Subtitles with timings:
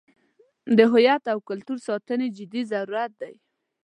[0.77, 3.33] د هویت او کلتور ساتنې جدي ضرورت دی.